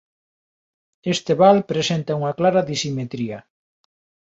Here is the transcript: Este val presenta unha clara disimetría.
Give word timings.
Este 1.13 1.33
val 1.41 1.57
presenta 1.71 2.17
unha 2.19 2.35
clara 2.39 2.67
disimetría. 2.71 3.39